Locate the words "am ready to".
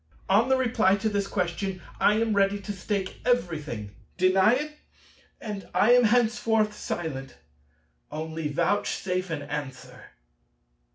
2.15-2.71